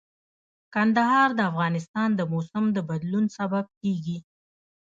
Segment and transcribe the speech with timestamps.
[0.73, 4.17] کندهار د افغانستان د موسم د بدلون سبب کېږي.